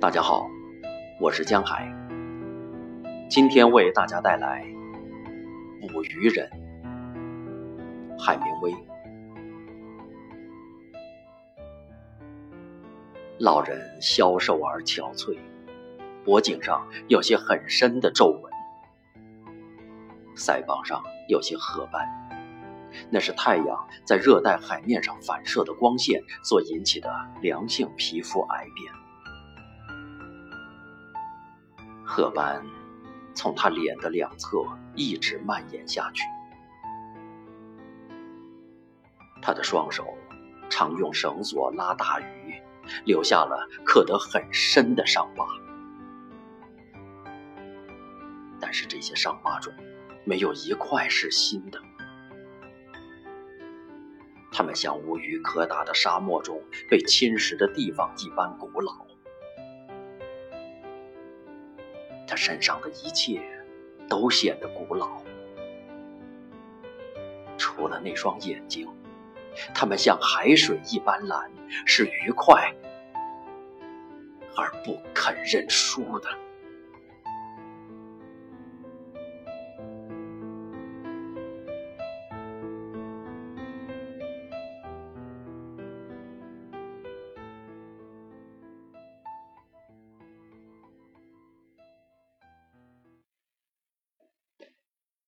[0.00, 0.48] 大家好，
[1.20, 1.94] 我是江海，
[3.28, 4.64] 今天为大家带来
[5.92, 6.50] 《捕鱼人》
[8.18, 8.74] 海明威。
[13.38, 15.36] 老人消瘦而憔悴，
[16.24, 18.50] 脖颈上有些很深的皱纹，
[20.34, 22.08] 腮帮上有些褐斑，
[23.10, 28.90] 那是太阳在热带海面上反射的光线所引起的良性皮肤癌变。
[32.12, 32.60] 褐斑
[33.34, 34.64] 从他脸的两侧
[34.96, 36.24] 一直蔓延下去，
[39.40, 40.18] 他的双手
[40.68, 42.60] 常用绳索拉大鱼，
[43.04, 45.46] 留下了刻得很深的伤疤。
[48.58, 49.72] 但是这些伤疤中
[50.24, 51.80] 没有一块是新的，
[54.50, 59.09] 它们像无鱼可打的沙漠中被侵蚀的地方一般古老。
[62.30, 63.42] 他身上的一切
[64.08, 65.20] 都显得古老，
[67.58, 68.88] 除了那双眼睛，
[69.74, 71.50] 他们像海水一般蓝，
[71.84, 72.72] 是愉快
[74.56, 76.28] 而不肯认输的。